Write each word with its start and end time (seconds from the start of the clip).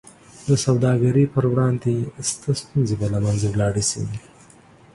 د 0.47 0.49
سوداګرۍ 0.65 1.25
پر 1.33 1.43
وړاندې 1.51 1.93
شته 2.29 2.51
ستونزې 2.61 2.95
به 2.99 3.07
له 3.13 3.19
منځه 3.25 3.47
ولاړې 3.53 3.83
شي. 3.89 4.03